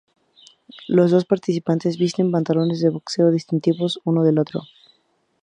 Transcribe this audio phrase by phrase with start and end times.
[0.87, 4.63] Los dos participantes visten pantalones de boxeo distintivos uno del otro.